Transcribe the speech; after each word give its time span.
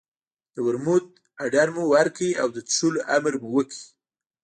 د 0.53 0.55
ورموت 0.65 1.05
اډر 1.45 1.67
مو 1.75 1.83
ورکړ 1.93 2.29
او 2.41 2.47
د 2.55 2.57
څښلو 2.69 2.99
امر 3.15 3.33
مو 3.41 3.49
وکړ. 3.57 3.77